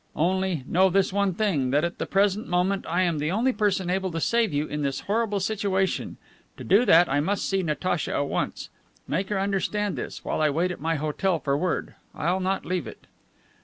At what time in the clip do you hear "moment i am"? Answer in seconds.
2.47-3.19